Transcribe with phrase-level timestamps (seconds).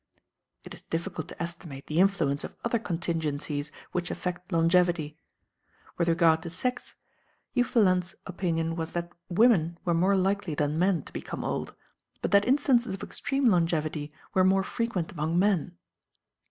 [0.63, 5.19] It is difficult to estimate the influence of other contingencies which affect longevity.
[5.99, 6.95] With regard to sex,
[7.53, 11.75] Hufeland's opinion was that women were more likely than men to become old,
[12.23, 15.77] but that instances of extreme longevity were more frequent among men.